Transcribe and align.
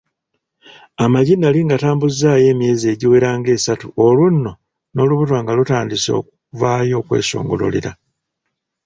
Amagi 1.03 1.35
nali 1.39 1.59
ngatambuzzaayo 1.65 2.45
emyezi 2.53 2.85
egiwera 2.93 3.29
ng'esatu 3.39 3.87
olwo 4.05 4.25
nno 4.33 4.51
n'olubuto 4.93 5.33
nga 5.41 5.51
lutandise 5.57 6.09
okuvaayo 6.19 6.93
okwesongolerera. 7.01 7.91